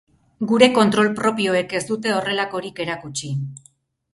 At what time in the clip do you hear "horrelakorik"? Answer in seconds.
2.15-2.83